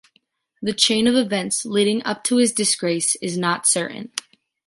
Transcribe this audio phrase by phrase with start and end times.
[0.63, 4.11] The chain of events leading up to his disgrace is not certain.